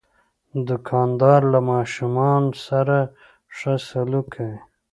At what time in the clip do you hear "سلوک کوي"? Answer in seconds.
3.87-4.57